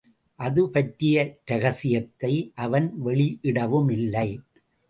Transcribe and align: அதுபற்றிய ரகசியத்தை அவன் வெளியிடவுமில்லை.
அதுபற்றிய 0.39 1.17
ரகசியத்தை 1.45 2.31
அவன் 2.55 2.87
வெளியிடவுமில்லை. 3.05 4.27